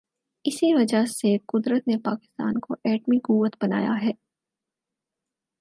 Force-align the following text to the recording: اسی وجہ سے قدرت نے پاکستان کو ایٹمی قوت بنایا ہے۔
اسی 0.45 0.73
وجہ 0.73 1.05
سے 1.05 1.37
قدرت 1.47 1.87
نے 1.87 1.97
پاکستان 1.97 2.59
کو 2.59 2.73
ایٹمی 2.83 3.19
قوت 3.19 3.55
بنایا 3.61 3.93
ہے۔ 4.01 4.11